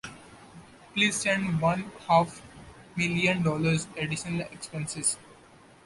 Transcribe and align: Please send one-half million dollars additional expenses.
Please 0.95 1.17
send 1.21 1.61
one-half 1.61 2.41
million 2.97 3.43
dollars 3.43 3.85
additional 3.95 4.41
expenses. 4.51 5.15